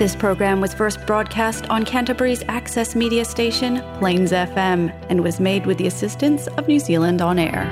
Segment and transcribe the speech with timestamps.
[0.00, 5.66] This program was first broadcast on Canterbury's access media station, Plains FM, and was made
[5.66, 7.66] with the assistance of New Zealand On Air.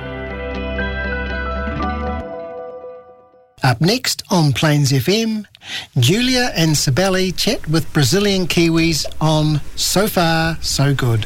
[3.63, 5.47] Up next on Plains FM,
[5.99, 11.25] Julia and Sibeli chat with Brazilian Kiwis on So Far, So Good.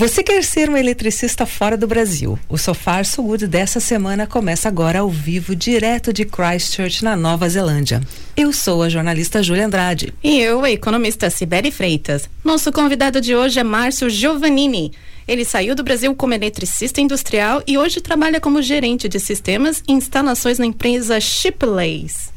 [0.00, 2.38] Você quer ser um eletricista fora do Brasil?
[2.48, 7.46] O Sofar So Good dessa semana começa agora ao vivo, direto de Christchurch, na Nova
[7.46, 8.00] Zelândia.
[8.34, 10.14] Eu sou a jornalista Júlia Andrade.
[10.24, 12.30] E eu, a economista Sibeli Freitas.
[12.42, 14.90] Nosso convidado de hoje é Márcio Giovannini.
[15.28, 19.92] Ele saiu do Brasil como eletricista industrial e hoje trabalha como gerente de sistemas e
[19.92, 22.32] instalações na empresa Shiplays.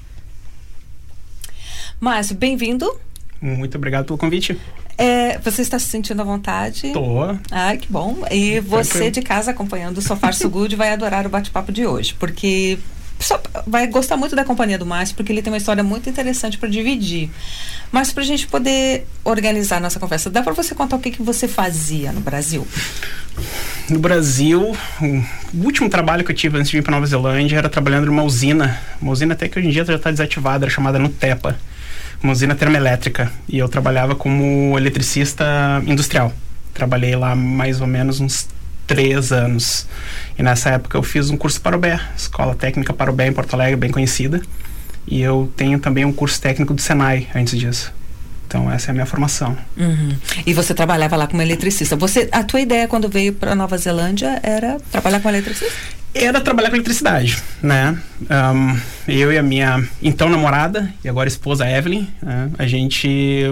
[1.98, 2.94] Márcio, bem-vindo.
[3.41, 4.59] Muito obrigado pelo convite.
[4.97, 6.91] É, você está se sentindo à vontade?
[6.93, 7.35] Tô.
[7.52, 8.17] Ai, que bom.
[8.29, 12.13] E você de casa acompanhando o Sofar So Good vai adorar o bate-papo de hoje,
[12.19, 12.77] porque
[13.19, 16.58] só vai gostar muito da companhia do Márcio, porque ele tem uma história muito interessante
[16.58, 17.30] para dividir.
[17.91, 21.22] Mas para a gente poder organizar nossa conversa, dá para você contar o que, que
[21.22, 22.67] você fazia no Brasil?
[23.89, 27.69] No Brasil, o último trabalho que eu tive antes de vir para Nova Zelândia era
[27.69, 31.00] trabalhando numa usina, uma usina até que hoje em dia já está desativada, era chamada
[31.00, 31.57] Nutepa
[32.23, 35.45] uma usina termoelétrica e eu trabalhava como eletricista
[35.85, 36.33] industrial.
[36.73, 38.47] Trabalhei lá mais ou menos uns
[38.88, 39.85] três anos.
[40.38, 43.25] E nessa época eu fiz um curso para o BE, Escola Técnica para o BE
[43.25, 44.41] em Porto Alegre, bem conhecida.
[45.05, 47.94] E eu tenho também um curso técnico do Senai antes disso.
[48.47, 49.57] Então essa é a minha formação.
[49.75, 50.16] Uhum.
[50.45, 51.95] E você trabalhava lá como eletricista.
[51.97, 56.03] Você, a tua ideia quando veio para Nova Zelândia era trabalhar com eletricista?
[56.16, 57.97] Era trabalhar com eletricidade, né?
[58.22, 62.50] Um, eu e a minha então namorada e agora esposa Evelyn, né?
[62.58, 63.47] a gente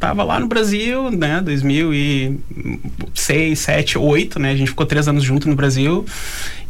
[0.00, 1.42] tava lá no Brasil, né?
[1.42, 4.52] 2006, 7, 8, né?
[4.52, 6.06] A gente ficou três anos junto no Brasil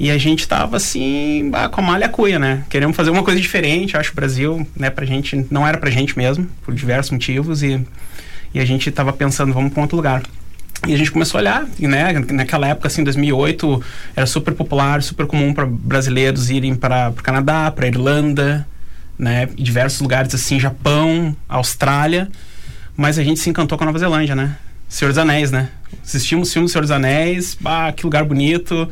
[0.01, 2.65] e a gente tava assim, com a malha cuia, né?
[2.69, 3.97] Queremos fazer uma coisa diferente.
[3.97, 4.91] Acho o Brasil, né?
[4.91, 7.81] Pra gente não era pra gente mesmo por diversos motivos e
[8.55, 10.23] e a gente tava pensando vamos para outro lugar.
[10.87, 12.13] E a gente começou a olhar, né?
[12.31, 13.83] Naquela época, assim, 2008,
[14.15, 18.67] era super popular, super comum para brasileiros irem para o Canadá, para Irlanda,
[19.19, 19.47] né?
[19.57, 22.29] Diversos lugares assim, Japão, Austrália.
[22.97, 24.57] Mas a gente se encantou com a Nova Zelândia, né?
[24.89, 25.69] Senhor dos Anéis, né?
[26.03, 28.89] Assistimos o filme do Senhor dos Anéis, ah, que lugar bonito.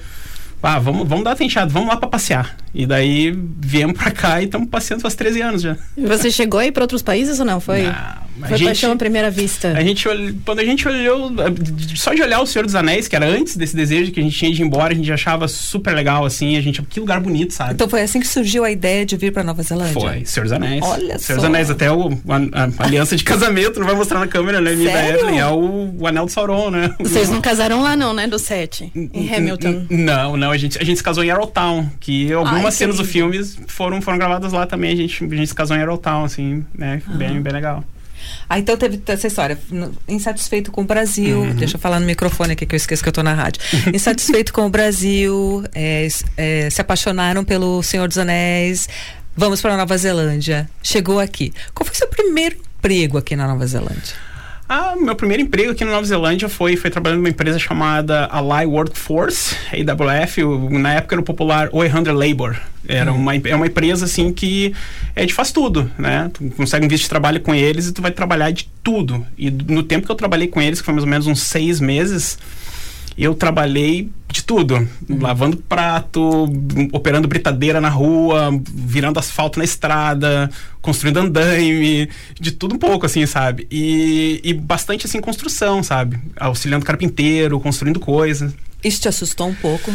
[0.62, 2.56] Ah, vamos, vamos dar atenção, vamos lá para passear.
[2.74, 5.76] E daí viemos para cá e estamos passeando faz 13 anos já.
[5.96, 7.60] E você chegou aí para outros países ou não?
[7.60, 7.82] Foi?
[7.82, 9.72] Não a Foi gente, paixão à primeira vista.
[9.72, 10.08] A gente,
[10.44, 11.30] quando a gente olhou,
[11.94, 14.36] só de olhar o Senhor dos Anéis, que era antes desse desejo que a gente
[14.36, 17.52] tinha de ir embora, a gente achava super legal, assim, a gente, que lugar bonito,
[17.52, 17.74] sabe?
[17.74, 19.92] Então foi assim que surgiu a ideia de vir para Nova Zelândia?
[19.92, 20.82] Foi, Senhor dos Anéis.
[20.82, 24.26] Olha Senhor dos Anéis, até o, a, a, aliança de casamento, não vai mostrar na
[24.26, 26.94] câmera, né, minha da Evelyn, é o, o Anel do Sauron, né?
[26.98, 29.86] Vocês não casaram lá não, né, do set, em Hamilton?
[29.90, 33.04] Não, não, a gente, a gente se casou em Arrowtown, que algumas Ai, cenas do
[33.04, 36.64] filme foram, foram gravadas lá também, a gente, a gente se casou em Arrowtown, assim,
[36.76, 37.84] né, bem, bem legal.
[38.48, 39.58] Ah, então teve essa história.
[40.08, 41.40] Insatisfeito com o Brasil.
[41.40, 41.54] Uhum.
[41.54, 43.60] Deixa eu falar no microfone aqui que eu esqueço que eu estou na rádio.
[43.92, 45.64] Insatisfeito com o Brasil.
[45.74, 48.88] É, é, se apaixonaram pelo Senhor dos Anéis.
[49.36, 50.68] Vamos para a Nova Zelândia.
[50.82, 51.52] Chegou aqui.
[51.74, 54.14] Qual foi o seu primeiro emprego aqui na Nova Zelândia?
[54.76, 58.66] Ah, meu primeiro emprego aqui na Nova Zelândia foi, foi trabalhando numa empresa chamada Ally
[58.66, 62.56] Workforce, AWF, na época era o popular 800 Labor.
[62.88, 63.18] Era uhum.
[63.20, 64.74] uma, é uma empresa assim que
[65.14, 66.28] é de faz tudo, né?
[66.34, 69.24] Tu consegue um visto de trabalho com eles e tu vai trabalhar de tudo.
[69.38, 71.78] E no tempo que eu trabalhei com eles, que foi mais ou menos uns seis
[71.78, 72.36] meses,
[73.16, 74.76] eu trabalhei de tudo.
[75.08, 75.20] Uhum.
[75.20, 76.48] Lavando prato,
[76.92, 80.50] operando britadeira na rua, virando asfalto na estrada,
[80.82, 82.08] construindo andaime,
[82.38, 83.66] de tudo um pouco, assim, sabe?
[83.70, 86.18] E, e bastante, assim, construção, sabe?
[86.36, 88.52] Auxiliando carpinteiro, construindo coisas.
[88.82, 89.92] Isso te assustou um pouco?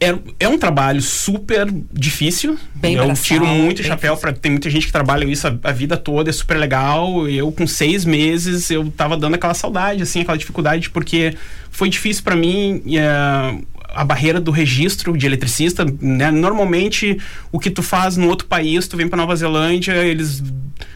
[0.00, 2.58] É, é um trabalho super difícil.
[2.74, 5.96] Bem eu tiro muito chapéu para tem muita gente que trabalha isso a, a, vida
[5.96, 7.28] toda, é super legal.
[7.28, 11.36] Eu com seis meses eu tava dando aquela saudade, assim, aquela dificuldade porque
[11.70, 12.82] foi difícil para mim.
[12.86, 16.30] Uh, a barreira do registro de eletricista, né?
[16.30, 17.18] Normalmente
[17.50, 20.42] o que tu faz no outro país, tu vem para Nova Zelândia, eles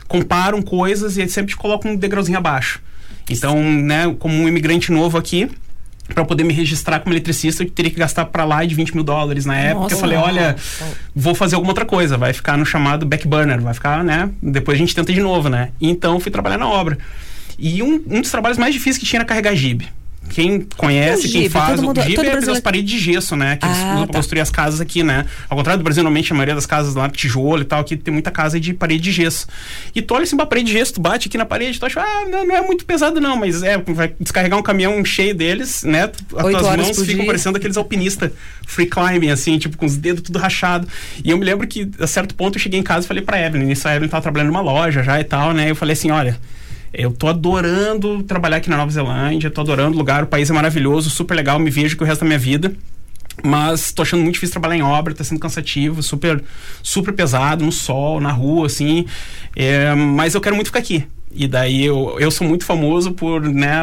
[0.07, 2.81] comparam coisas e eles sempre te colocam um degrauzinho abaixo.
[3.29, 5.51] Então, né, como um imigrante novo aqui,
[6.13, 9.05] para poder me registrar como eletricista, eu teria que gastar para lá de 20 mil
[9.05, 9.83] dólares na época.
[9.85, 10.57] Nossa, eu falei, olha,
[11.15, 14.31] vou fazer alguma outra coisa, vai ficar no chamado back burner, vai ficar, né?
[14.43, 15.71] Depois a gente tenta de novo, né?
[15.81, 16.99] Então fui trabalhar na obra.
[17.59, 19.89] E um, um dos trabalhos mais difíceis que tinha era carregar jibe.
[20.31, 23.37] Quem conhece, quem faz, todo mundo- o jibe todo é brasileiro- aquelas paredes de gesso,
[23.37, 23.57] né?
[23.57, 24.19] Que eles Ah, usam pra tá.
[24.19, 25.27] construir as casas aqui, né?
[25.49, 28.13] Ao contrário do Brasil, normalmente a maioria das casas lá, tijolo e tal, aqui tem
[28.13, 29.47] muita casa de parede de gesso.
[29.95, 32.01] E tu olha assim pra parede de gesso, tu bate aqui na parede, tu acha,
[32.01, 36.11] ah, não, é muito pesado não, mas é, vai descarregar um caminhão cheio deles, né?
[36.37, 37.27] As Oito tuas mãos ficam dia.
[37.27, 38.31] parecendo aqueles alpinistas
[38.67, 40.89] free climbing, assim, tipo, com os dedos tudo rachado.
[41.23, 43.41] E eu me lembro que, a certo ponto, eu cheguei em casa e falei pra
[43.41, 45.71] Evelyn, isso a Evelyn tava trabalhando numa loja já e tal, né?
[45.71, 46.39] Eu falei assim, olha,
[46.97, 50.53] eu tô adorando trabalhar aqui na Nova Zelândia, tô adorando o lugar, o país é
[50.53, 52.73] maravilhoso, super legal, me vejo que o resto da minha vida.
[53.43, 56.43] Mas tô achando muito difícil trabalhar em obra, tá sendo cansativo, super,
[56.83, 59.07] super pesado, no sol, na rua, assim.
[59.57, 61.05] É, mas eu quero muito ficar aqui.
[61.33, 63.81] E daí eu, eu sou muito famoso por, né,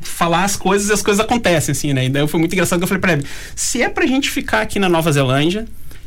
[0.00, 2.06] falar as coisas e as coisas acontecem, assim, né?
[2.06, 3.26] E daí foi muito engraçado que eu falei pra ele,
[3.56, 5.66] se é pra gente ficar aqui na Nova Zelândia,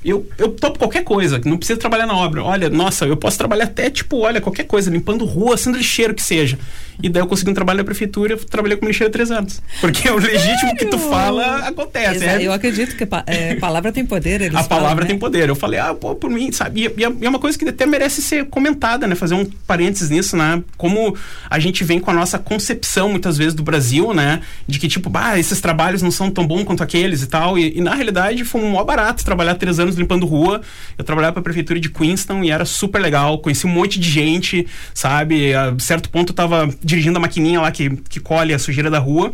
[0.10, 2.44] eu, eu topo qualquer coisa, não precisa trabalhar na obra.
[2.44, 6.22] Olha, nossa, eu posso trabalhar até, tipo, olha, qualquer coisa, limpando rua, sendo lixeiro que
[6.24, 6.58] seja.
[7.02, 9.62] E daí eu consegui um trabalho na prefeitura, eu trabalhei como lixeiro há três anos.
[9.82, 12.18] Porque o legítimo que tu fala acontece.
[12.24, 14.42] Exa- é- Eu acredito que pa- é, palavra tem poder.
[14.42, 15.20] Eles a palavra falam, tem né?
[15.20, 15.50] poder.
[15.50, 16.82] Eu falei, ah, pô, por mim, sabe?
[16.82, 19.16] E, e é- e é uma coisa que até merece ser comentada, né?
[19.16, 20.64] Fazer um parênteses nisso, né?
[20.78, 21.16] Como
[21.50, 24.42] a gente vem com a nossa concepção, muitas vezes, do Brasil, né?
[24.68, 27.58] De que, tipo, bah, esses trabalhos não são tão bons quanto aqueles e tal.
[27.58, 30.62] E, e, na realidade, foi um maior barato trabalhar três anos limpando rua.
[30.98, 33.38] Eu trabalhava para a prefeitura de Queenstown e era super legal.
[33.40, 35.54] Conheci um monte de gente, sabe?
[35.54, 39.00] A certo ponto eu tava dirigindo a maquininha lá que, que colhe a sujeira da
[39.00, 39.32] rua.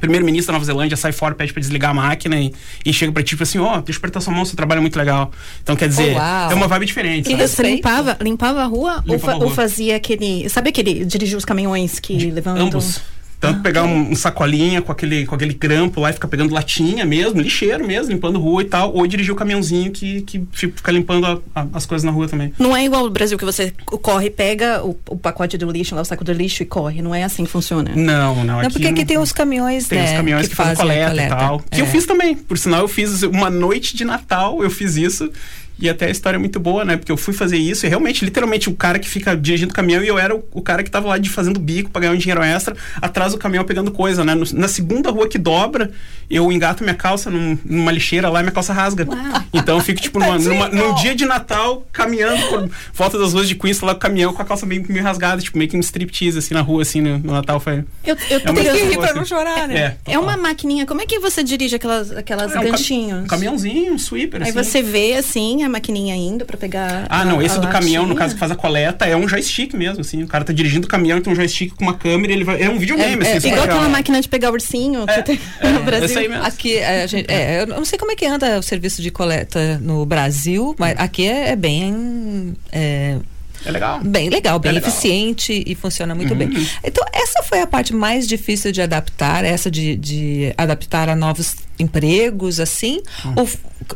[0.00, 2.54] Primeiro-ministro da Nova Zelândia sai fora, pede pra desligar a máquina e,
[2.86, 4.78] e chega pra ti e fala assim: Ó, deixa eu apertar sua mão, seu trabalho
[4.78, 5.30] é muito legal.
[5.62, 6.50] Então, quer dizer, Uau.
[6.52, 7.26] é uma vibe diferente.
[7.26, 7.36] E sabe?
[7.48, 7.74] você Respeito.
[7.76, 9.44] limpava, limpava a rua, ou, Limpava fa- a rua.
[9.46, 10.48] ou fazia aquele.
[10.48, 11.04] Sabe aquele.
[11.04, 12.66] Dirigia os caminhões que levantam.
[12.68, 13.00] Ambos.
[13.40, 17.06] Tanto pegar um, um sacolinha com aquele, com aquele grampo lá e ficar pegando latinha
[17.06, 21.24] mesmo, lixeiro mesmo, limpando rua e tal, ou dirigir o caminhãozinho que, que fica limpando
[21.26, 22.52] a- a- as coisas na rua também.
[22.58, 26.02] Não é igual o Brasil que você corre, pega o, o pacote do lixo, lá
[26.02, 27.00] o saco do lixo e corre.
[27.00, 27.90] Não é assim que funciona.
[27.96, 28.60] Não, não.
[28.62, 30.04] Não, porque aqui tem os caminhões, Tem né?
[30.04, 31.60] os caminhões que, fazem fazem a coleta, e tal.
[31.70, 31.88] Que eu É.
[31.88, 32.34] fiz também.
[32.34, 35.30] Por sinal, eu fiz uma noite de Natal, eu fiz isso.
[35.80, 36.96] E até a história é muito boa, né?
[36.96, 40.02] Porque eu fui fazer isso e realmente, literalmente, o cara que fica dirigindo o caminhão
[40.04, 42.16] e eu era o, o cara que tava lá de fazendo bico pra ganhar um
[42.16, 44.34] dinheiro extra, atrás do caminhão pegando coisa, né?
[44.34, 45.90] No- na segunda rua que dobra,
[46.28, 49.06] eu engato minha calça num- numa lixeira lá e minha calça rasga.
[49.52, 53.48] Então eu fico, tipo, numa, numa- num dia de Natal, caminhando por volta das ruas
[53.48, 55.76] de Queens, lá com o caminhão com a calça meio, meio rasgada, tipo, meio que
[55.76, 57.58] um striptease, assim, na rua, assim, no, no Natal.
[57.58, 57.84] Foi...
[58.04, 59.96] Eu, eu É Tem que rir pra não chorar, né?
[60.06, 60.12] É.
[60.12, 60.84] É uma maquininha.
[60.86, 63.24] Como é que você dirige aquelas, aquelas É um cam- ganchinhos?
[63.24, 64.62] Um caminhãozinho, um sweeper, Aí assim.
[64.62, 67.06] você vê assim a maquininha indo pra pegar.
[67.08, 68.18] Ah, a- não, esse do caminhão, no latinha.
[68.24, 70.22] caso que faz a coleta, é um joystick mesmo, assim.
[70.22, 72.60] O cara tá dirigindo o caminhão, tem um joystick com uma câmera, ele vai.
[72.62, 73.48] É um videogame, É, assim.
[73.48, 76.18] é, Igual aquela máquina de pegar ursinho que É, tem é, no Brasil.
[76.18, 76.44] aí mesmo.
[76.44, 79.10] Aqui, é, a gente, é, eu não sei como é que anda o serviço de
[79.10, 82.54] coleta no Brasil, mas aqui é, é bem.
[83.64, 84.00] É, É legal.
[84.02, 84.88] Bem legal, bem É legal.
[84.88, 86.48] eficiente e funciona muito bem.
[86.48, 86.66] Uhum.
[86.84, 91.54] Então, essa foi a parte mais difícil de adaptar, essa de, de adaptar a novos
[91.78, 93.00] empregos, assim?
[93.24, 93.34] Uhum.
[93.36, 93.48] Ou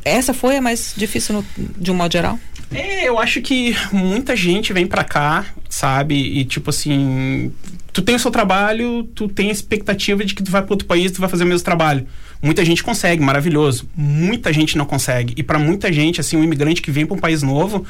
[0.04, 2.38] essa foi a mais difícil no- de um modo geral?
[2.72, 6.14] É, eu acho que muita gente vem pra cá, sabe?
[6.16, 7.52] E tipo assim,
[7.94, 10.86] tu tem o seu trabalho, tu tem a expectativa de que tu vai para outro
[10.86, 12.06] país, tu vai fazer o mesmo trabalho.
[12.42, 13.88] Muita gente consegue, maravilhoso.
[13.96, 15.32] Muita gente não consegue.
[15.36, 17.86] E pra muita gente, assim, um imigrante que vem pra um país novo,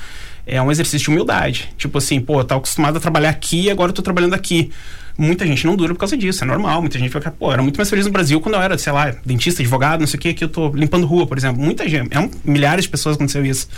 [0.46, 1.70] é um exercício de humildade.
[1.78, 4.70] Tipo assim, pô, eu tava acostumado a trabalhar aqui, agora eu tô trabalhando aqui.
[5.16, 6.82] Muita gente não dura por causa disso, é normal.
[6.82, 8.92] Muita gente vai ficar, pô, era muito mais feliz no Brasil quando eu era, sei
[8.92, 11.62] lá, dentista, advogado, não sei o que, aqui eu tô limpando rua, por exemplo.
[11.62, 13.68] Muita gente, é um, milhares de pessoas aconteceu isso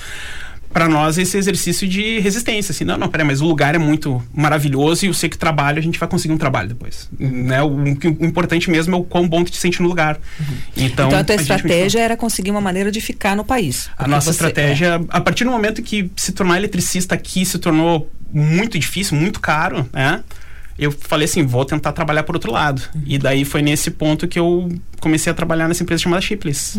[0.76, 4.22] para nós esse exercício de resistência, assim, não, não, peraí, mas o lugar é muito
[4.34, 7.62] maravilhoso e eu sei que trabalho, a gente vai conseguir um trabalho depois, né?
[7.62, 7.88] O, o
[8.26, 10.18] importante mesmo é o quão bom tu te sente no lugar.
[10.76, 13.88] Então, Então, a tua gente estratégia era conseguir uma maneira de ficar no país.
[13.96, 18.10] a nossa você- estratégia, a partir do momento que se tornar eletricista aqui se tornou
[18.30, 20.22] muito difícil, muito caro, né?
[20.78, 22.82] Eu falei assim, vou tentar trabalhar por outro lado.
[23.06, 24.68] E daí foi nesse ponto que eu
[25.00, 26.78] comecei a trabalhar nessa empresa chamada Shipless.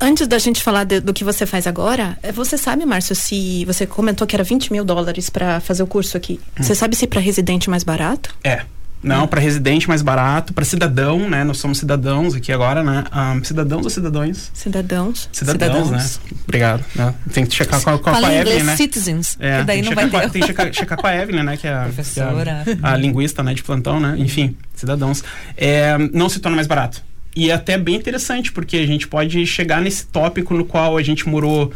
[0.00, 3.64] Antes da gente falar de- do que você faz agora, eh, você sabe, Márcio, se
[3.64, 6.40] você comentou que era 20 mil dólares pra fazer o curso aqui.
[6.58, 6.62] Hum.
[6.62, 8.34] Você sabe se para residente é mais barato?
[8.44, 8.62] É.
[9.02, 11.44] Não, para residente mais barato, para cidadão, né?
[11.44, 13.04] Nós somos cidadãos aqui agora, né?
[13.12, 14.50] Ah, cidadãos ou cidadãos?
[14.52, 15.28] Cidadãos.
[15.32, 15.90] Cidadãos, Cidadãos.
[16.22, 16.30] né?
[16.44, 16.84] Obrigado.
[16.96, 17.14] né?
[17.32, 18.76] Tem que checar com a, com a, com a Evelyn, né?
[18.76, 20.32] citizens, É, que daí não que vai checar com a- ter.
[20.32, 21.56] tem que checar, checar com a Evelyn, né?
[21.56, 22.62] Que é a, Professora.
[22.64, 23.54] que é a, a linguista, né?
[23.54, 24.16] De plantão, né?
[24.18, 25.22] Enfim, cidadãos.
[25.56, 27.00] É, não se torna mais barato.
[27.36, 31.02] E é até bem interessante, porque a gente pode chegar nesse tópico no qual a
[31.02, 31.72] gente morou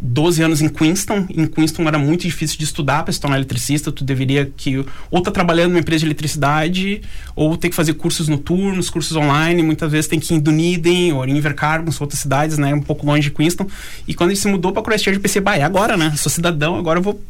[0.00, 1.26] 12 anos em Queenston.
[1.28, 3.92] Em Queenston era muito difícil de estudar para se tornar eletricista.
[3.92, 7.02] Tu deveria que ou tá trabalhando numa empresa de eletricidade
[7.36, 9.62] ou ter que fazer cursos noturnos, cursos online.
[9.62, 13.04] Muitas vezes tem que ir em Dunedin ou em Invercargill, outras cidades, né, um pouco
[13.04, 13.66] longe de Queenston.
[14.08, 16.12] E quando a gente se mudou para Christchurch, eu pensei, bah, é agora, né?
[16.16, 17.20] Sou cidadão, agora eu vou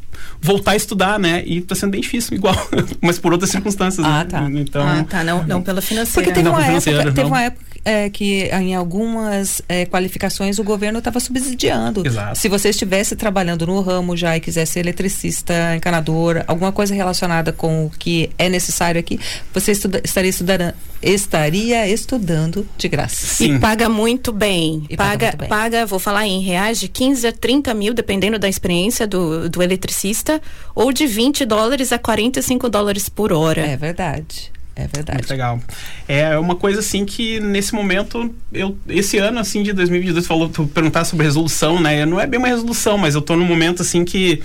[0.41, 1.43] voltar a estudar, né?
[1.45, 2.55] E tá sendo bem difícil, igual,
[3.01, 4.07] mas por outras circunstâncias.
[4.07, 4.25] Ah, né?
[4.25, 4.51] tá.
[4.51, 5.25] Então, ah, tá.
[5.25, 6.27] Não, não pela financeira.
[6.27, 10.65] Porque teve Não, uma época, teve uma época é, que em algumas é, qualificações o
[10.65, 12.07] governo estava subsidiando.
[12.07, 12.39] Exato.
[12.39, 17.53] Se você estivesse trabalhando no ramo já e quisesse ser eletricista, encanador, alguma coisa relacionada
[17.53, 19.19] com o que é necessário aqui,
[19.53, 23.27] você estuda, estaria, estudando, estaria estudando de graça.
[23.27, 23.57] Sim.
[23.57, 24.85] E paga muito bem.
[24.89, 25.49] E paga paga, muito bem.
[25.49, 29.63] paga, vou falar em reais, de 15 a 30 mil, dependendo da experiência do, do
[29.63, 30.41] eletricista,
[30.75, 33.63] ou de 20 dólares a 45 dólares por hora.
[33.63, 34.53] É verdade.
[34.77, 35.19] É verdade.
[35.19, 35.61] Muito legal.
[36.09, 40.49] É uma coisa assim que nesse momento, eu, esse ano assim de 2022, tu falou,
[40.49, 42.07] tu perguntar sobre resolução, né?
[42.07, 44.43] Não é bem uma resolução, mas eu tô num momento assim que,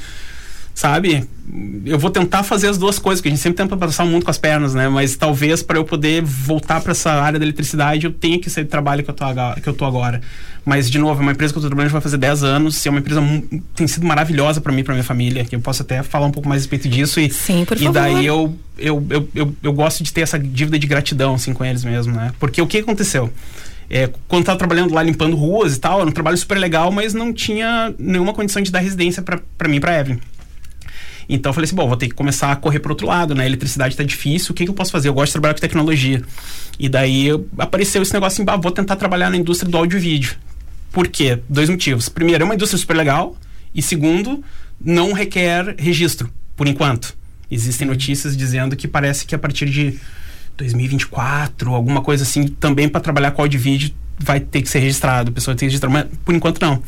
[0.76, 1.24] sabe,
[1.86, 4.26] eu vou tentar fazer as duas coisas, porque a gente sempre tenta passar o mundo
[4.26, 4.90] com as pernas, né?
[4.90, 8.66] Mas talvez para eu poder voltar para essa área da eletricidade, eu tenha que ser
[8.66, 9.62] do trabalho que eu tô agora.
[9.62, 10.22] Que eu tô agora.
[10.66, 12.84] Mas, de novo, é uma empresa que eu tô trabalhando já vai fazer 10 anos,
[12.84, 13.22] e é uma empresa
[13.74, 16.32] tem sido maravilhosa para mim e pra minha família, que eu posso até falar um
[16.32, 17.22] pouco mais a respeito disso.
[17.22, 17.94] E, Sim, por e favor.
[17.94, 21.64] daí eu, eu, eu, eu, eu gosto de ter essa dívida de gratidão, assim, com
[21.64, 22.34] eles mesmo, né?
[22.38, 23.32] Porque o que aconteceu?
[23.90, 26.92] É, quando eu tava trabalhando lá limpando ruas e tal, era um trabalho super legal,
[26.92, 30.20] mas não tinha nenhuma condição de dar residência para mim e pra Evelyn.
[31.28, 33.44] Então eu falei assim, bom, vou ter que começar a correr pro outro lado, né?
[33.44, 35.10] A eletricidade tá difícil, o que, que eu posso fazer?
[35.10, 36.22] Eu gosto de trabalhar com tecnologia.
[36.80, 39.98] E daí eu- apareceu esse negócio assim, bah, vou tentar trabalhar na indústria do áudio
[39.98, 40.36] e vídeo.
[40.92, 41.40] Por quê?
[41.50, 42.08] Dois motivos.
[42.10, 43.36] Primeiro, é uma indústria super legal.
[43.74, 44.44] E segundo,
[44.80, 47.16] não requer registro, por enquanto.
[47.52, 50.00] Existem notícias dizendo que parece que a partir de
[50.58, 54.80] 2024, alguma coisa assim, também para trabalhar com áudio e vídeo vai ter que ser
[54.80, 56.82] registrado, a pessoa tem que registrar, mas por enquanto não.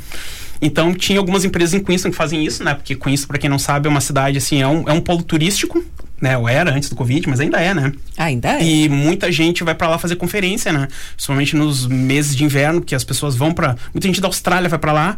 [0.61, 2.73] Então tinha algumas empresas em Queenston que fazem isso, né?
[2.73, 5.21] Porque Queenston, para quem não sabe, é uma cidade assim, é um, é um polo
[5.21, 5.83] turístico,
[6.21, 6.37] né?
[6.37, 7.93] Ou era antes do Covid, mas ainda é, né?
[8.17, 8.63] Ainda é.
[8.63, 10.87] E muita gente vai para lá fazer conferência, né?
[11.13, 14.79] Principalmente nos meses de inverno, que as pessoas vão para, muita gente da Austrália vai
[14.79, 15.17] para lá,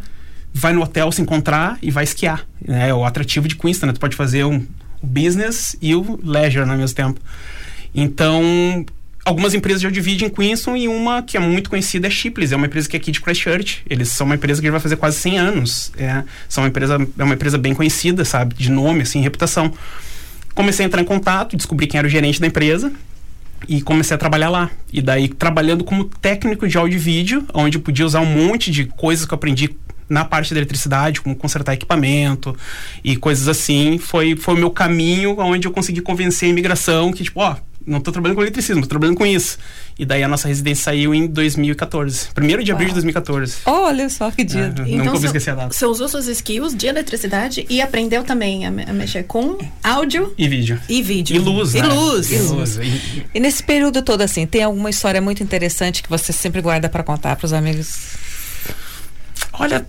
[0.53, 2.89] vai no hotel se encontrar e vai esquiar, né?
[2.89, 3.93] É o atrativo de Queenston, né?
[3.93, 4.65] Tu pode fazer um,
[5.01, 7.19] o business e o leisure né, ao mesmo tempo.
[7.93, 8.85] Então,
[9.29, 12.55] algumas empresas já dividem em Queenston e uma que é muito conhecida é Shipley's, é
[12.55, 13.83] uma empresa que é aqui de Christchurch.
[13.87, 15.91] Eles são uma empresa que já vai fazer quase 100 anos.
[15.97, 18.55] É, são uma empresa, é uma empresa bem conhecida, sabe?
[18.55, 19.71] De nome, assim, reputação.
[20.55, 22.91] Comecei a entrar em contato, descobri quem era o gerente da empresa
[23.67, 24.71] e comecei a trabalhar lá.
[24.91, 28.71] E daí, trabalhando como técnico de áudio e vídeo, onde eu podia usar um monte
[28.71, 29.75] de coisas que eu aprendi
[30.09, 32.57] na parte da eletricidade, como consertar equipamento
[33.03, 37.23] e coisas assim, foi, foi o meu caminho onde eu consegui convencer a imigração que,
[37.23, 37.55] tipo, ó,
[37.89, 39.57] não tô trabalhando com eletricismo, tô trabalhando com isso.
[39.97, 42.27] E daí a nossa residência saiu em 2014.
[42.33, 43.57] Primeiro de abril de 2014.
[43.65, 44.73] Olha só que dia.
[44.77, 45.73] É, nunca vou esquecer a data.
[45.73, 50.33] Você usou suas skills de eletricidade e aprendeu também a, me- a mexer com áudio
[50.37, 50.79] E vídeo.
[50.87, 51.35] e vídeo.
[51.35, 51.87] E luz, E né?
[51.87, 52.31] luz.
[52.31, 52.77] E luz.
[52.77, 56.87] E- E nesse período todo, assim, tem alguma história muito interessante que você sempre guarda
[56.87, 58.13] para contar para os amigos?
[59.53, 59.85] Olha,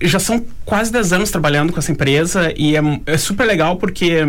[0.00, 4.20] já são quase 10 anos trabalhando com essa empresa e é, é super legal porque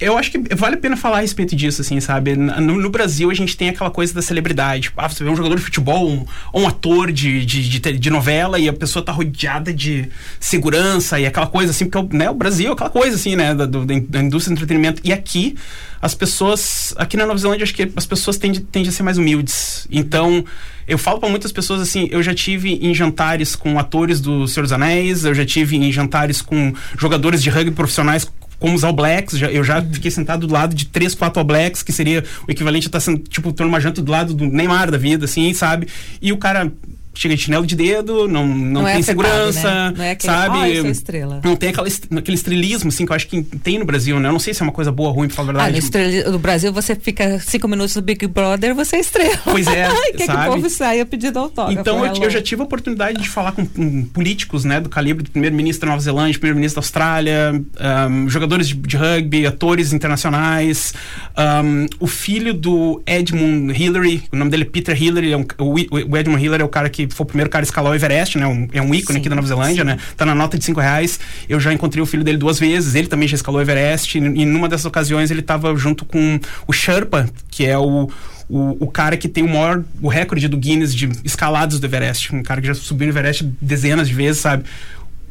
[0.00, 2.34] eu acho que vale a pena falar a respeito disso, assim, sabe?
[2.36, 4.90] No, no Brasil a gente tem aquela coisa da celebridade.
[4.96, 8.10] Ah, você vê um jogador de futebol, um, ou um ator de, de, de, de
[8.10, 10.08] novela e a pessoa tá rodeada de
[10.40, 13.54] segurança e aquela coisa assim, porque o, né, o Brasil é aquela coisa assim, né?
[13.54, 15.00] Da, do- da indústria do entretenimento.
[15.04, 15.56] E aqui,
[16.02, 19.16] as pessoas, aqui na Nova Zelândia, acho que as pessoas tendem, tendem a ser mais
[19.16, 19.86] humildes.
[19.90, 20.44] Então,
[20.86, 24.64] eu falo para muitas pessoas assim, eu já tive em jantares com atores do Senhor
[24.64, 28.30] dos Anéis, eu já tive em jantares com jogadores de rugby profissionais
[28.64, 31.44] como os All Blacks, já- eu já fiquei sentado do lado de três, quatro All
[31.44, 34.46] Blacks, que seria o equivalente a estar sendo, tipo, tô numa janta do lado do
[34.46, 35.86] Neymar da vida, assim, sabe?
[36.22, 36.72] E o cara
[37.14, 39.04] chega de chinelo de dedo, não, não, Não é tem afetado,
[39.52, 39.94] segurança, né?
[39.96, 40.58] Não é aquele, sabe?
[40.58, 43.78] "Ah, eu sou estrela." Não tem aquela, aquele estrelismo, assim, que eu acho que tem
[43.78, 44.28] no Brasil, né?
[44.28, 45.80] Eu não sei se é uma coisa boa ou ruim, pra falar a Ah, no,
[45.80, 46.30] verdade.
[46.30, 49.38] no Brasil você fica cinco minutos no Big Brother, você é estrela.
[49.44, 50.46] Pois é, Quer que o sabe?
[50.54, 51.78] povo saia pedindo autógrafo.
[51.80, 52.24] Então eu, hello.
[52.24, 55.86] eu já tive a oportunidade de falar com, com políticos, né, do calibre do primeiro-ministro
[55.86, 60.92] da Nova Zelândia, primeiro-ministro da Austrália, ahm, jogadores de, de rugby, atores internacionais,
[61.36, 65.74] ahm, o filho do Edmund Hillary, o nome dele é Peter Hillary, é um- o,
[66.10, 68.38] o Edmund Hillary é o cara que foi o primeiro cara a escalar o Everest,
[68.38, 70.64] né, um- é um ícone Sim, aqui da Nova Zelândia, né, tá na nota de
[70.64, 71.18] cinco reais.
[71.48, 74.20] Eu já encontrei o filho dele duas vezes, ele também já escalou o Everest, e,
[74.20, 78.08] e numa dessas ocasiões ele estava junto com o Sherpa, que é o
[78.46, 82.34] o, o cara que tem o maior, o recorde do Guinness de escalados do Everest,
[82.36, 84.64] um cara que já subiu no Everest dezenas de vezes, sabe?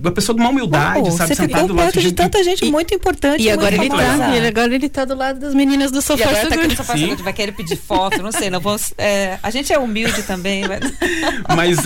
[0.04, 1.36] A pessoa de uma humildade, Uau, sabe?
[1.36, 3.44] Você ficou Sentado lá perto de gente- tanta gente muito importante.
[3.44, 6.24] E agora ele tá, ele, agora ele tá do lado das meninas do E sofá
[6.24, 6.68] agora tá aqui seguro.
[6.70, 9.78] no sofá seguro, vai querer pedir foto, não sei, não vamos, é, a gente é
[9.80, 10.80] humilde também, mas...
[11.56, 11.80] Mas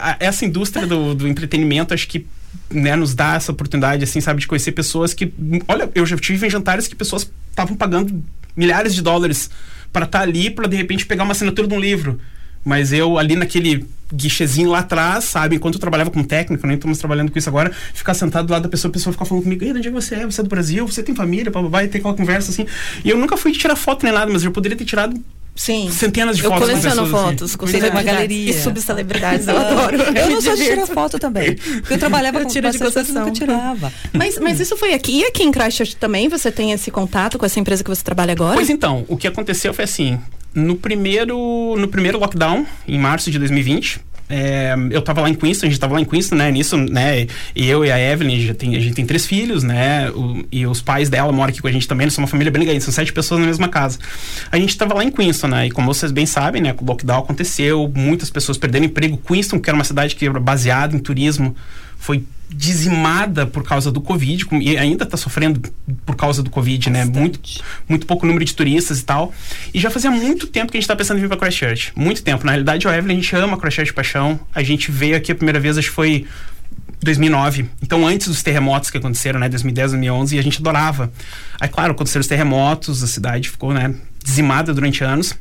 [0.00, 2.26] a- essa indústria do, do entretenimento, acho que
[2.70, 5.32] né, nos dá essa oportunidade, assim, sabe, de conhecer pessoas que.
[5.68, 8.22] Olha, eu já tive em jantares que pessoas estavam pagando
[8.56, 9.50] milhares de dólares
[9.92, 12.18] para estar ali, para de repente pegar uma assinatura de um livro.
[12.64, 16.98] Mas eu ali naquele guichezinho lá atrás, sabe, enquanto eu trabalhava como técnico, nem estamos
[16.98, 19.64] trabalhando com isso agora, ficar sentado do lado da pessoa, a pessoa ficar falando comigo,
[19.64, 20.24] "Ei, de onde é que você é?
[20.26, 20.86] Você é do Brasil?
[20.86, 21.50] Você tem família?
[21.50, 22.66] Bababá, e ter aquela conversa assim.
[23.04, 25.18] E eu nunca fui tirar foto nem nada, mas eu poderia ter tirado
[25.56, 25.88] Sim.
[25.90, 27.30] centenas de Eu fotos com coleciono pessoas, assim.
[27.36, 28.50] fotos com Você tem uma celebridades galeria.
[28.50, 29.96] E subcelebridades, eu adoro.
[30.02, 31.54] Eu me não sou de tirar foto também.
[31.56, 33.14] Porque eu trabalhava Eu com tiro de eu concessão.
[33.20, 33.92] nunca tirava.
[34.12, 35.20] Mas, mas isso foi aqui.
[35.20, 38.32] E aqui em Christchurch também você tem esse contato com essa empresa que você trabalha
[38.32, 38.54] agora?
[38.56, 40.18] Pois então, o que aconteceu foi assim,
[40.54, 45.66] no primeiro, no primeiro lockdown, em março de 2020, é, eu tava lá em Queenston,
[45.66, 48.54] a gente tava lá em Queenston, né, nisso, né, e eu e a Evelyn, já
[48.54, 51.68] tem, a gente tem três filhos, né, o- e os pais dela moram aqui com
[51.68, 53.98] a gente também, nós somos uma família bem legal, são sete pessoas na mesma casa.
[54.50, 57.18] A gente tava lá em Queenston, né, e como vocês bem sabem, né, o lockdown
[57.18, 61.54] aconteceu, muitas pessoas perderam emprego, Queenston, que era uma cidade que era baseada em turismo,
[62.04, 65.60] foi dizimada por causa do Covid, e ainda está sofrendo
[66.04, 67.04] por causa do Covid, né?
[67.06, 67.40] Muito,
[67.88, 69.32] muito pouco número de turistas e tal.
[69.72, 71.92] E já fazia muito tempo que a gente tá pensando em vir para Christchurch.
[71.96, 72.44] Muito tempo.
[72.44, 74.38] Na realidade, o Evelyn, a gente ama Christchurch paixão.
[74.54, 76.26] A gente veio aqui a primeira vez, acho que foi
[77.02, 77.70] 2009.
[77.82, 79.48] Então, antes dos terremotos que aconteceram, né?
[79.48, 81.10] 2010, 2011, e a gente adorava.
[81.58, 83.94] Aí, claro, aconteceram os terremotos, a cidade ficou, né?
[84.22, 85.34] Dizimada durante anos.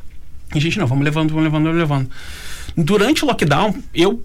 [0.55, 2.09] E a gente, não, vamos levando, vamos levando, vamos levando.
[2.77, 4.23] Durante o lockdown, eu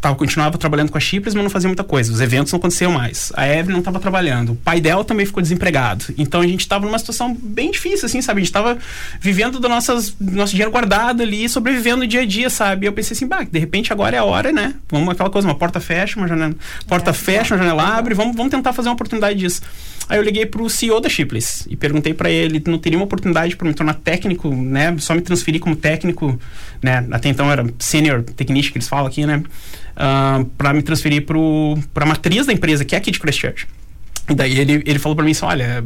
[0.00, 2.12] tava, continuava trabalhando com a Chipres, mas não fazia muita coisa.
[2.12, 3.32] Os eventos não aconteciam mais.
[3.34, 4.52] A Evelyn não estava trabalhando.
[4.52, 6.06] O pai dela também ficou desempregado.
[6.16, 8.40] Então a gente estava numa situação bem difícil, assim, sabe?
[8.40, 8.78] A gente estava
[9.20, 12.86] vivendo do, nossas, nosso dinheiro guardado ali, sobrevivendo dia a dia, sabe?
[12.86, 14.74] E eu pensei assim, bah, de repente agora é a hora, né?
[14.88, 16.54] Vamos aquela coisa, uma porta fecha, uma janela.
[16.86, 19.62] Porta fecha, uma janela abre, vamos, vamos tentar fazer uma oportunidade disso.
[20.08, 23.54] Aí eu liguei pro CEO da Chipless e perguntei para ele, não teria uma oportunidade
[23.54, 24.96] para me tornar técnico, né?
[24.98, 26.38] Só me transferir como técnico,
[26.82, 27.06] né?
[27.10, 29.42] Até então era senior technician que eles falam aqui, né?
[30.56, 33.66] Para me transferir para a matriz da empresa, que é aqui de Christchurch.
[34.28, 35.84] E daí ele, ele falou para mim assim, olha,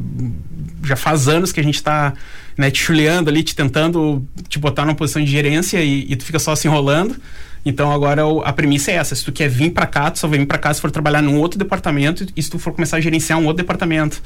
[0.82, 2.12] já faz anos que a gente está
[2.58, 6.24] né, te chuleando ali, te tentando te botar numa posição de gerência e, e tu
[6.24, 7.16] fica só se enrolando.
[7.64, 10.40] Então agora a premissa é essa, se tu quer vir para cá, tu só vai
[10.40, 13.00] vir para cá se for trabalhar num outro departamento e se tu for começar a
[13.00, 14.20] gerenciar um outro departamento,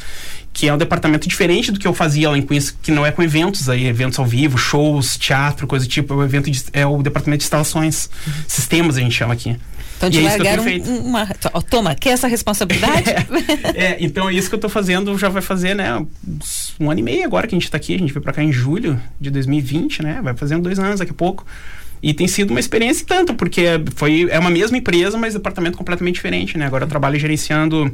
[0.54, 3.12] que é um departamento diferente do que eu fazia lá em Queens, que não é
[3.12, 6.64] com eventos aí, eventos ao vivo, shows, teatro, coisa do tipo, é o evento de,
[6.72, 8.08] é o departamento de instalações,
[8.48, 9.54] sistemas a gente chama aqui.
[9.96, 11.26] Então te é largaram um- uma.
[11.70, 13.04] Toma, quer essa responsabilidade?
[13.74, 16.04] É, então é isso que eu tô fazendo, já vai fazer, né,
[16.80, 18.42] um ano e meio agora que a gente tá aqui, a gente veio pra cá
[18.42, 21.44] em julho de 2020, né, vai fazendo dois anos daqui a pouco.
[22.02, 25.76] E tem sido uma experiência e tanto, porque foi, é uma mesma empresa, mas departamento
[25.78, 27.90] completamente diferente, né, agora eu trabalho gerenciando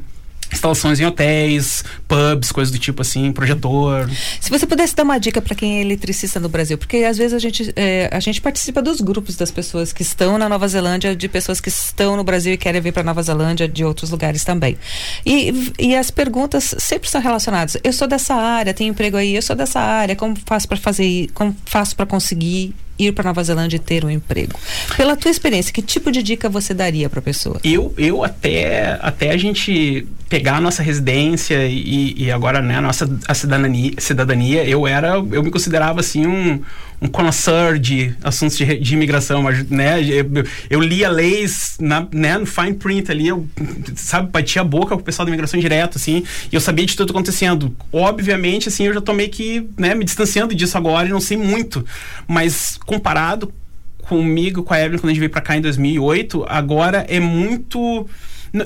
[0.52, 4.08] instalações em hotéis, pubs, coisas do tipo assim, projetor.
[4.40, 7.32] Se você pudesse dar uma dica para quem é eletricista no Brasil, porque às vezes
[7.32, 11.16] a gente, é, a gente participa dos grupos das pessoas que estão na Nova Zelândia,
[11.16, 14.44] de pessoas que estão no Brasil e querem vir para Nova Zelândia, de outros lugares
[14.44, 14.76] também.
[15.24, 17.76] E, e as perguntas sempre são relacionadas.
[17.82, 21.28] Eu sou dessa área, tenho emprego aí, eu sou dessa área, como faço para fazer,
[21.34, 24.58] como faço para conseguir ir para Nova Zelândia e ter um emprego?
[24.96, 27.60] Pela tua experiência, que tipo de dica você daria para a pessoa?
[27.64, 32.80] Eu, eu até, até a gente pegar a nossa residência e, e agora né, a
[32.80, 36.62] nossa a cidadania, cidadania, eu era, eu me considerava assim um,
[37.02, 40.24] um connoisseur de assuntos de, de imigração, né, eu,
[40.70, 43.46] eu lia leis na, né, no fine print ali, eu,
[43.96, 46.96] sabe, batia a boca com o pessoal da imigração direto, assim, e eu sabia de
[46.96, 47.76] tudo acontecendo.
[47.92, 51.36] Obviamente, assim, eu já tô meio que, né, me distanciando disso agora e não sei
[51.36, 51.84] muito,
[52.28, 53.52] mas comparado
[54.02, 58.06] comigo, com a Evelyn, quando a gente veio pra cá em 2008, agora é muito.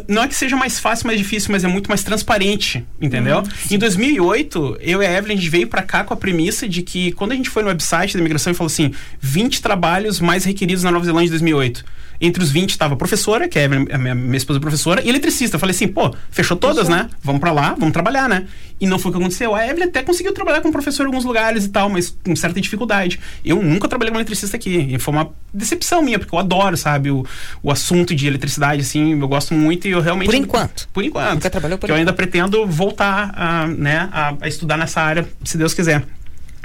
[0.08, 3.44] Não é que seja mais fácil, mais difícil, mas é muito mais transparente, entendeu?
[3.70, 6.82] em 2008, eu e a Evelyn, a gente veio pra cá com a premissa de
[6.82, 10.44] que quando a gente foi no website da imigração e falou assim: 20 trabalhos mais
[10.44, 11.84] requeridos na Nova Zelândia em 2008.
[12.20, 15.56] Entre os 20 estava professora, que é a minha, minha esposa professora, e eletricista.
[15.56, 17.08] Eu falei assim, pô, fechou todas, né?
[17.22, 18.46] Vamos pra lá, vamos trabalhar, né?
[18.80, 19.54] E não foi o que aconteceu.
[19.54, 22.60] A Evelyn até conseguiu trabalhar como professor em alguns lugares e tal, mas com certa
[22.60, 23.18] dificuldade.
[23.44, 24.94] Eu nunca trabalhei como eletricista aqui.
[24.94, 27.24] E foi uma decepção minha, porque eu adoro, sabe, o,
[27.62, 30.26] o assunto de eletricidade, assim, eu gosto muito e eu realmente.
[30.26, 30.88] Por enquanto.
[30.92, 31.34] Por enquanto.
[31.34, 35.26] Nunca trabalhou por Porque eu ainda pretendo voltar a, né, a, a estudar nessa área,
[35.44, 36.04] se Deus quiser.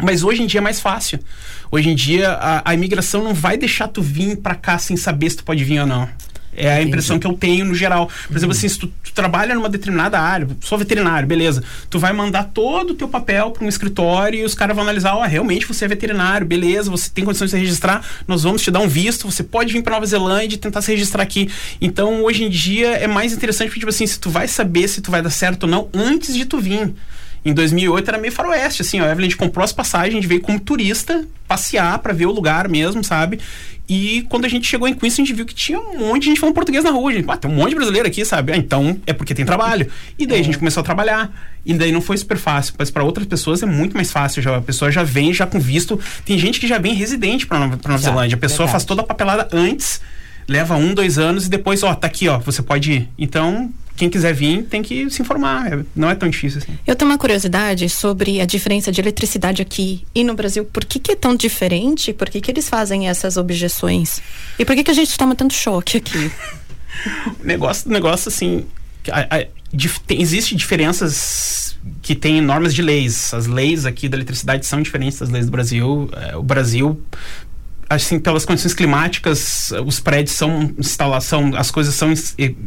[0.01, 1.19] Mas hoje em dia é mais fácil.
[1.71, 5.29] Hoje em dia a, a imigração não vai deixar tu vir pra cá sem saber
[5.29, 6.07] se tu pode vir ou não.
[6.53, 8.09] É a impressão que eu tenho no geral.
[8.27, 11.63] Por exemplo, assim, se tu, tu trabalha numa determinada área, sou veterinário, beleza.
[11.89, 15.15] Tu vai mandar todo o teu papel para um escritório e os caras vão analisar,
[15.15, 18.61] ó, oh, realmente você é veterinário, beleza, você tem condições de se registrar, nós vamos
[18.61, 21.49] te dar um visto, você pode vir para Nova Zelândia e tentar se registrar aqui.
[21.79, 25.01] Então, hoje em dia é mais interessante porque tipo assim, se tu vai saber se
[25.01, 26.93] tu vai dar certo ou não antes de tu vir.
[27.43, 29.05] Em 2008 era meio faroeste, assim, ó.
[29.05, 32.27] A Evelyn a gente comprou as passagens, a gente veio como turista passear para ver
[32.27, 33.39] o lugar mesmo, sabe?
[33.89, 36.27] E quando a gente chegou em Queens, a gente viu que tinha um monte de
[36.29, 37.11] gente falando português na rua.
[37.11, 38.53] Gente, ah, tem um monte de brasileiro aqui, sabe?
[38.53, 39.87] Ah, então é porque tem trabalho.
[40.17, 40.41] E daí é.
[40.41, 41.29] a gente começou a trabalhar.
[41.65, 44.41] E daí não foi super fácil, mas para outras pessoas é muito mais fácil.
[44.41, 45.99] Já, a pessoa já vem já com visto.
[46.23, 48.35] Tem gente que já vem residente para Nova, Nova Zelândia.
[48.35, 48.71] A pessoa verdade.
[48.71, 49.99] faz toda a papelada antes
[50.47, 53.09] leva um, dois anos e depois, ó, tá aqui, ó, você pode ir.
[53.17, 55.71] Então, quem quiser vir tem que se informar.
[55.71, 56.77] É, não é tão difícil assim.
[56.85, 60.65] Eu tenho uma curiosidade sobre a diferença de eletricidade aqui e no Brasil.
[60.65, 62.13] Por que, que é tão diferente?
[62.13, 64.21] Por que, que eles fazem essas objeções?
[64.57, 66.31] E por que, que a gente toma tanto choque aqui?
[67.43, 68.65] negócio, negócio assim.
[69.11, 73.33] A, a, dif, tem, existe diferenças que tem normas de leis.
[73.33, 76.09] As leis aqui da eletricidade são diferentes das leis do Brasil.
[76.13, 77.01] É, o Brasil
[77.95, 82.11] assim, pelas condições climáticas, os prédios são instalação, as coisas são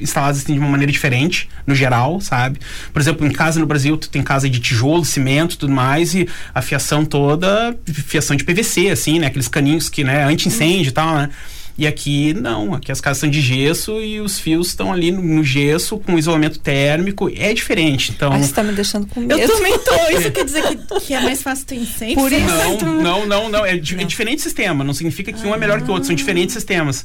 [0.00, 2.58] instaladas assim, de uma maneira diferente, no geral, sabe?
[2.92, 6.28] Por exemplo, em casa no Brasil, tu tem casa de tijolo, cimento, tudo mais, e
[6.54, 9.28] a fiação toda, fiação de PVC, assim, né?
[9.28, 11.30] Aqueles caninhos que, né, anti-incêndio e tal, né?
[11.76, 15.20] E aqui não, aqui as casas são de gesso e os fios estão ali no,
[15.20, 17.28] no gesso com isolamento térmico.
[17.34, 18.12] É diferente.
[18.12, 18.30] Então.
[18.30, 19.38] Mas você tá me deixando com medo.
[19.38, 19.94] Eu também tô.
[20.16, 22.16] Isso quer dizer que, que é mais fácil ter incêndio?
[22.16, 22.46] Por isso.
[22.46, 23.66] Não, não, não, não.
[23.66, 24.84] É, é diferente sistema.
[24.84, 25.50] Não significa que ah.
[25.50, 26.06] um é melhor que o outro.
[26.06, 27.04] São diferentes sistemas.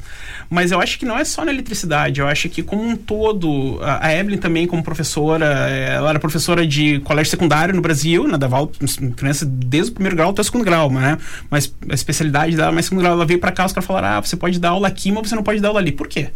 [0.49, 2.19] Mas eu acho que não é só na eletricidade.
[2.19, 6.65] Eu acho que como um todo, a, a Evelyn também como professora, ela era professora
[6.65, 8.71] de colégio secundário no Brasil, na Daval,
[9.15, 11.17] criança desde o primeiro grau até o segundo grau, né?
[11.49, 14.21] Mas a especialidade dela, mais segundo grau, ela veio para cá, os caras falaram, ah,
[14.21, 15.91] você pode dar aula aqui, mas você não pode dar aula ali.
[15.91, 16.29] Por quê?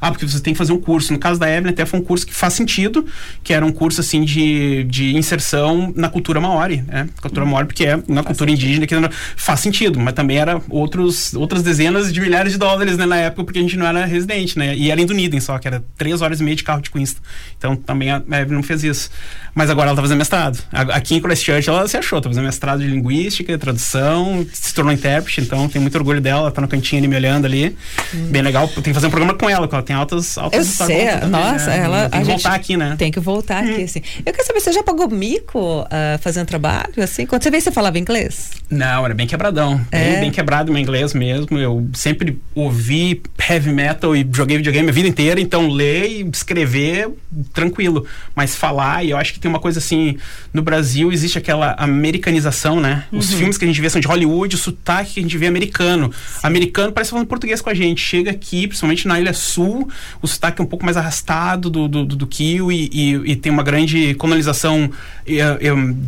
[0.00, 1.12] Ah, porque você tem que fazer um curso.
[1.12, 3.04] No caso da Evelyn, até foi um curso que faz sentido,
[3.42, 7.08] que era um curso, assim, de, de inserção na cultura maori, né?
[7.20, 8.66] Cultura maori, porque é na faz cultura sentido.
[8.66, 12.96] indígena, que não, faz sentido, mas também era outros, outras dezenas de milhares de dólares,
[12.96, 14.76] né, na época, porque a gente não era residente, né?
[14.76, 17.22] E era em Dunedin só, que era três horas e meia de carro de Queenstown.
[17.56, 19.10] Então, também a Evelyn não fez isso.
[19.54, 20.58] Mas agora ela tá fazendo mestrado.
[20.70, 25.40] Aqui em Christchurch ela se achou, tá fazendo mestrado de linguística, tradução, se tornou intérprete,
[25.40, 27.76] então tem muito orgulho dela, ela tá no cantinho ali me olhando ali.
[28.14, 28.28] Hum.
[28.30, 30.86] Bem legal, tem que fazer um programa com ela, porque ela tem altas, altas eu
[30.86, 31.78] sei, também, nossa, né?
[31.78, 32.94] ela tem que voltar aqui, né?
[32.98, 33.72] Tem que voltar hum.
[33.72, 34.02] aqui, assim.
[34.18, 37.24] Eu quero saber, você já pagou mico uh, fazendo trabalho, assim?
[37.24, 38.50] Quando você veio, você falava inglês?
[38.68, 39.80] Não, era bem quebradão.
[39.90, 40.10] É.
[40.10, 41.56] Bem, bem quebrado meu inglês mesmo.
[41.56, 47.08] Eu sempre ouvi heavy metal e joguei videogame a vida inteira, então ler e escrever,
[47.54, 48.04] tranquilo.
[48.34, 50.18] Mas falar, e eu acho que tem uma coisa assim,
[50.52, 53.04] no Brasil existe aquela americanização, né?
[53.10, 53.20] Uhum.
[53.20, 55.46] Os filmes que a gente vê são de Hollywood, o sotaque que a gente vê
[55.46, 56.12] é americano.
[56.42, 58.02] Americano parece falando português com a gente.
[58.02, 59.77] Chega aqui, principalmente na Ilha Sul,
[60.20, 63.52] o sotaque é um pouco mais arrastado do, do, do, do Kiwi e, e, tem
[63.52, 64.90] uma grande colonização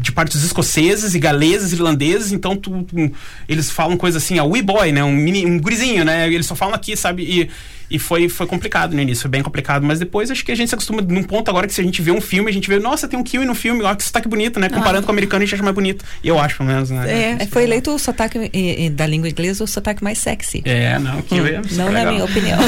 [0.01, 3.13] de partes escoceses e galeses, irlandeses, então tu, tu,
[3.49, 5.05] eles falam coisa assim, a wee boy, né?
[5.05, 6.33] Um, mini, um gurizinho, né?
[6.33, 7.23] Eles só falam aqui, sabe?
[7.23, 7.51] E,
[7.91, 9.83] e foi, foi complicado no início, foi bem complicado.
[9.85, 12.01] Mas depois acho que a gente se acostuma num ponto agora que se a gente
[12.01, 14.29] vê um filme, a gente vê, nossa, tem um Kiwi no filme, olha que sotaque
[14.29, 14.69] bonito, né?
[14.69, 15.03] Comparando ah.
[15.03, 16.05] com o americano, a gente acha mais bonito.
[16.23, 17.37] E eu acho, pelo menos, né?
[17.41, 18.51] É, foi eleito o sotaque
[18.91, 20.63] da língua inglesa o sotaque mais sexy.
[20.65, 22.05] É, não, Kiwi hum, é Não legal.
[22.05, 22.59] na minha opinião.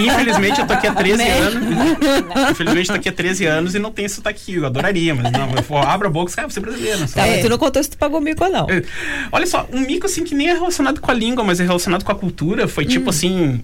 [0.00, 1.64] Infelizmente eu tô aqui há 13 anos.
[2.50, 4.54] Infelizmente eu tô aqui há 13 anos e não tem sotaque.
[4.54, 7.00] Eu adoraria, mas não, eu abro a boca, cara, você é brasileiro.
[7.08, 8.66] Tá, mas tu não contou se tu pagou mico ou não.
[8.68, 8.82] É.
[9.30, 12.04] Olha só, um mico assim que nem é relacionado com a língua, mas é relacionado
[12.04, 13.10] com a cultura, foi tipo hum.
[13.10, 13.62] assim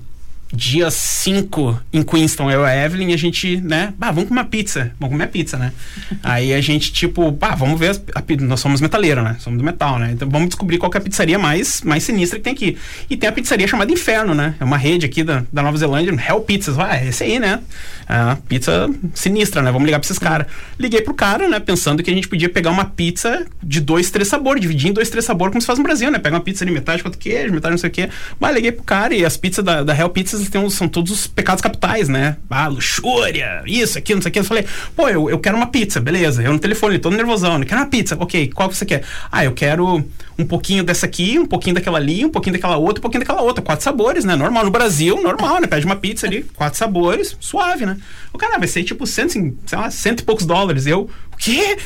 [0.53, 4.47] dia 5 em Queenstown, eu e a Evelyn, a gente, né, bah, vamos comer uma
[4.47, 5.73] pizza, vamos comer pizza, né?
[6.23, 9.37] Aí a gente, tipo, bah, vamos ver, a, a, nós somos metaleiros, né?
[9.39, 10.11] Somos do metal, né?
[10.13, 12.79] Então vamos descobrir qual é a pizzaria mais, mais sinistra que tem aqui.
[13.11, 14.55] E tem a pizzaria chamada Inferno, né?
[14.59, 17.61] É uma rede aqui da, da Nova Zelândia, Hell Pizzas, ah, é esse aí, né?
[18.09, 19.71] É pizza sinistra, né?
[19.71, 20.47] Vamos ligar pra esses caras.
[20.79, 24.29] Liguei pro cara, né, pensando que a gente podia pegar uma pizza de dois, três
[24.29, 26.19] sabores, dividir em dois, três sabores, como se faz no Brasil, né?
[26.19, 28.09] Pega uma pizza de metade outro queijo, metade não sei o quê.
[28.41, 30.38] Mas liguei pro cara e as pizzas da, da Hell Pizzas
[30.71, 32.37] são todos os pecados capitais, né?
[32.49, 34.39] Ah, luxúria, isso, aquilo, não sei o que.
[34.39, 36.43] Eu falei, pô, eu, eu quero uma pizza, beleza.
[36.43, 38.17] Eu no telefone, todo nervosão, eu quero uma pizza.
[38.19, 39.03] Ok, qual você quer?
[39.31, 40.05] Ah, eu quero
[40.39, 43.43] um pouquinho dessa aqui, um pouquinho daquela ali, um pouquinho daquela outra, um pouquinho daquela
[43.43, 43.63] outra.
[43.63, 44.37] Quatro sabores, né?
[44.37, 44.65] Normal.
[44.65, 45.67] No Brasil, normal, né?
[45.67, 47.97] Pede uma pizza ali, quatro sabores, suave, né?
[48.33, 50.87] O cara vai ser tipo cento, sei lá, cento e poucos dólares.
[50.87, 51.79] Eu, o quê?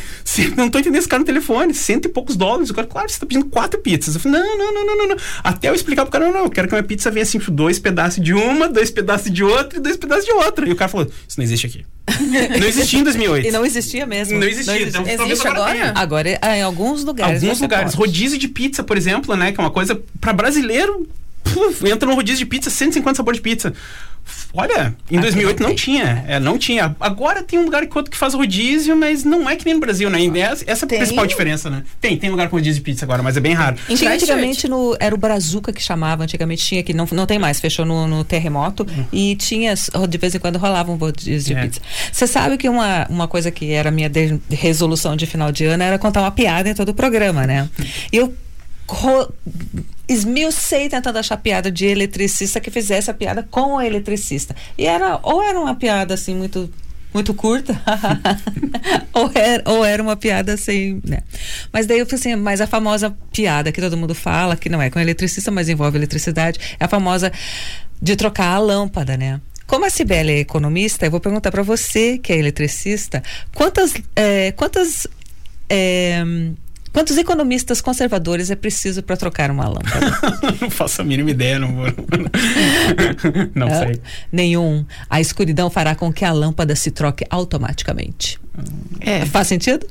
[0.56, 2.70] Não tô entendendo esse cara no telefone, cento e poucos dólares.
[2.70, 4.14] O cara, claro, você tá pedindo quatro pizzas.
[4.14, 5.16] Eu falei, não, não, não, não, não.
[5.44, 7.38] Até eu explicar pro cara, não, não, eu quero que a minha pizza venha assim,
[7.50, 10.66] dois pedaços de uma, dois pedaços de outra e dois pedaços de outra.
[10.66, 11.84] E o cara falou, isso não existe aqui.
[12.58, 13.46] não existia em 2008.
[13.46, 14.38] E não existia mesmo.
[14.38, 14.72] Não existia.
[14.72, 15.12] Não existia.
[15.12, 15.92] Então, Existe agora?
[15.94, 17.42] Agora, é, em alguns lugares.
[17.42, 17.94] Alguns lugares.
[17.94, 18.08] Pode.
[18.08, 19.52] Rodízio de pizza, por exemplo, né?
[19.52, 21.06] Que é uma coisa para brasileiro.
[21.44, 23.74] Puf, entra no rodízio de pizza, 150 sabores de pizza.
[24.54, 26.24] Olha, em 2008 não tinha.
[26.28, 26.94] É, não tinha.
[27.00, 29.80] Agora tem um lugar que outro que faz rodízio, mas não é que nem no
[29.80, 30.20] Brasil, né?
[30.38, 31.82] Essa, essa é a principal diferença, né?
[32.00, 33.76] Tem, tem lugar com rodízio de pizza agora, mas é bem raro.
[33.96, 34.96] Tinha antigamente no.
[35.00, 38.24] Era o Brazuca que chamava, antigamente tinha aqui, não, não tem mais, fechou no, no
[38.24, 38.86] terremoto.
[39.12, 39.74] E tinha,
[40.08, 41.62] de vez em quando rolava um rodízio de É.
[41.62, 41.80] pizza.
[42.12, 45.82] Você sabe que uma, uma coisa que era minha de- resolução de final de ano
[45.82, 47.68] era contar uma piada em todo o programa, né?
[48.12, 48.34] E eu
[48.86, 49.32] ro-
[50.08, 54.54] esmiucei tentando achar piada de eletricista que fizesse a piada com o eletricista.
[54.76, 56.70] E era, ou era uma piada assim muito
[57.14, 57.78] muito curta,
[59.12, 61.18] ou, era, ou era uma piada assim, né?
[61.70, 64.80] Mas daí eu falei assim, mas a famosa piada que todo mundo fala, que não
[64.80, 67.30] é com eletricista, mas envolve eletricidade, é a famosa
[68.00, 69.40] de trocar a lâmpada, né?
[69.66, 73.22] Como a Cibele é economista, eu vou perguntar para você, que é eletricista,
[73.54, 75.06] quantas, eh, quantas
[75.68, 76.24] eh,
[76.92, 80.10] Quantos economistas conservadores é preciso para trocar uma lâmpada?
[80.60, 81.86] não faço a mínima ideia, não vou.
[83.54, 84.00] não Ah, sei.
[84.30, 84.84] Nenhum.
[85.08, 88.38] A escuridão fará com que a lâmpada se troque automaticamente.
[89.00, 89.24] É.
[89.24, 89.86] Faz sentido?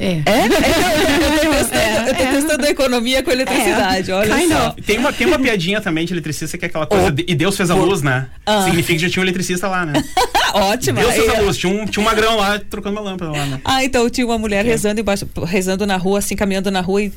[0.00, 0.22] É.
[0.24, 0.44] É?
[0.46, 4.70] eu tô testando, eu tô testando a economia com eletricidade, olha só.
[4.84, 7.08] Tem uma, tem uma piadinha também de eletricista que é aquela coisa.
[7.08, 7.10] Oh.
[7.10, 8.26] de- e Deus fez a luz, né?
[8.46, 8.62] Ah.
[8.64, 10.02] Significa que já tinha um eletricista lá, né?
[10.54, 11.00] Ótima.
[11.00, 11.56] Deus fez a luz.
[11.58, 13.60] Tinha um, tinha um magrão lá trocando uma lâmpada lá, né?
[13.70, 17.12] Ah, então tinha uma mulher rezando embaixo, rezando na rua, assim, caminhando na rua e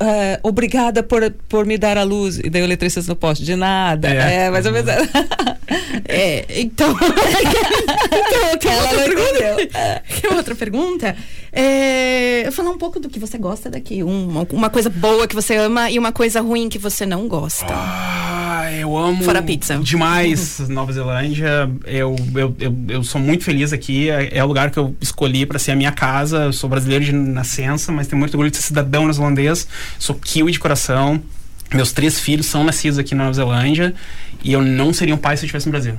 [0.00, 2.38] é, obrigada por, por me dar a luz.
[2.38, 4.08] E daí o eletricista no poste, de nada.
[4.08, 4.46] É.
[4.46, 4.90] É, mais ou menos.
[6.08, 6.90] É, então.
[6.90, 8.01] então,
[10.52, 11.16] outra pergunta.
[11.50, 14.02] É, falar um pouco do que você gosta daqui.
[14.02, 17.66] Uma, uma coisa boa que você ama e uma coisa ruim que você não gosta.
[17.68, 19.78] Ah, eu amo Fora pizza.
[19.78, 21.70] demais Nova Zelândia.
[21.84, 24.10] Eu, eu, eu, eu sou muito feliz aqui.
[24.10, 26.44] É, é o lugar que eu escolhi para ser a minha casa.
[26.44, 29.66] Eu sou brasileiro de nascença, mas tenho muito orgulho de ser cidadão neozelandês.
[29.98, 31.20] Sou kiwi de coração.
[31.74, 33.94] Meus três filhos são nascidos aqui na Nova Zelândia
[34.44, 35.94] e eu não seria um pai se eu estivesse no Brasil.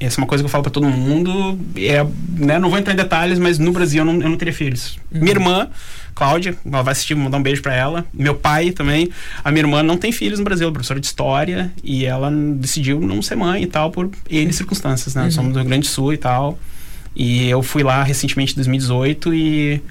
[0.00, 1.60] Essa é uma coisa que eu falo para todo mundo.
[1.76, 2.04] É,
[2.38, 4.98] né, não vou entrar em detalhes, mas no Brasil eu não, eu não teria filhos.
[5.12, 5.68] Minha irmã,
[6.14, 8.06] Cláudia, ela vai assistir, vou mandar um beijo para ela.
[8.12, 9.10] Meu pai também.
[9.44, 12.98] A minha irmã não tem filhos no Brasil, é professora de história, e ela decidiu
[12.98, 15.30] não ser mãe e tal, por N circunstâncias, né?
[15.30, 16.58] Somos do Rio Grande do Sul e tal.
[17.14, 19.82] E eu fui lá recentemente em 2018 e.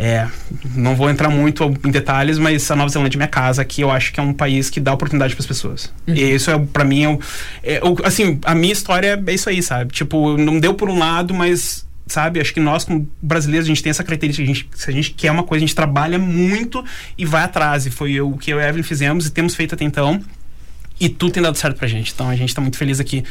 [0.00, 0.28] É,
[0.76, 3.80] não vou entrar muito em detalhes, mas a Nova Zelândia é minha casa aqui.
[3.80, 5.92] Eu acho que é um país que dá oportunidade para as pessoas.
[6.06, 7.18] E isso é, para mim,
[7.64, 9.92] é, é assim, a minha história é isso aí, sabe?
[9.92, 12.40] Tipo, não deu por um lado, mas sabe?
[12.40, 14.44] Acho que nós, como brasileiros, a gente tem essa característica.
[14.44, 16.84] A gente, se a gente quer uma coisa, a gente trabalha muito
[17.18, 17.84] e vai atrás.
[17.84, 20.22] E foi o que eu e a Evelyn fizemos e temos feito até então.
[21.00, 22.12] E tudo tem dado certo pra gente.
[22.12, 23.24] Então a gente tá muito feliz aqui.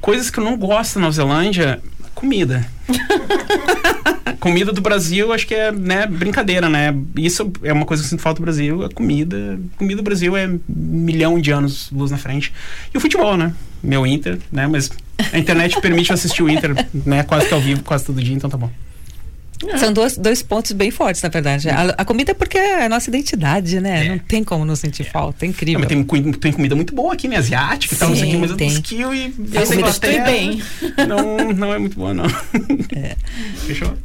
[0.00, 1.82] Coisas que eu não gosto na Nova Zelândia,
[2.14, 2.64] comida.
[4.34, 6.94] comida do Brasil, acho que é, né, brincadeira, né?
[7.16, 9.58] Isso é uma coisa que eu sinto falta do Brasil, a comida.
[9.76, 12.52] Comida do Brasil é milhão de anos luz na frente.
[12.92, 13.52] E o futebol, né?
[13.82, 14.66] Meu Inter, né?
[14.66, 14.90] Mas
[15.32, 16.74] a internet permite eu assistir o Inter,
[17.06, 17.22] né?
[17.22, 18.70] Quase que ao vivo, quase todo dia, então tá bom.
[19.78, 21.68] São dois, dois pontos bem fortes, na verdade.
[21.70, 24.06] A, a comida é porque é a nossa identidade, né?
[24.06, 24.08] É.
[24.10, 25.44] Não tem como não sentir falta.
[25.44, 25.80] É Não, incrível.
[25.80, 27.36] mas tem, tem comida muito boa aqui, né?
[27.36, 28.68] Asiática e tal, não sei o que, mas eu tem.
[28.68, 30.62] dos kiwi e Eu Inglaterra bem.
[31.08, 32.28] Não, não é muito boa, não.
[33.66, 33.96] Fechou?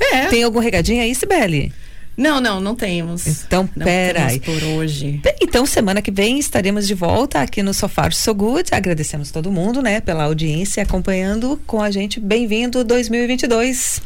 [0.00, 0.26] É.
[0.26, 1.72] Tem algum regadinho aí, Sibeli?
[2.16, 3.26] Não, não, não temos.
[3.26, 4.40] Então, não pera temos aí.
[4.40, 5.20] por hoje.
[5.22, 8.70] Bem, Então, semana que vem estaremos de volta aqui no Sofá So Good.
[8.72, 12.20] Agradecemos todo mundo, né, pela audiência acompanhando com a gente.
[12.20, 14.02] Bem-vindo 2022.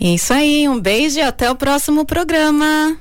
[0.00, 2.96] Isso aí, um beijo e até o próximo programa.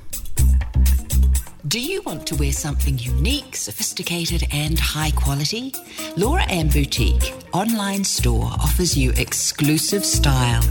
[1.64, 5.72] Do you want to wear something unique, sophisticated, and high quality?
[6.18, 10.62] Laura Ann Boutique online store offers you exclusive style.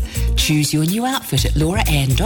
[0.40, 2.16] Choose your new outfit at lauraann.co.nz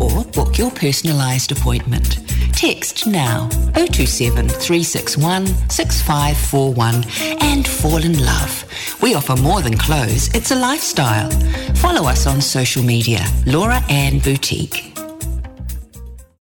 [0.00, 2.18] or book your personalised appointment.
[2.52, 7.04] Text now 027 361 6541
[7.40, 8.64] and fall in love.
[9.00, 11.30] We offer more than clothes, it's a lifestyle.
[11.76, 14.95] Follow us on social media, Laura Ann Boutique.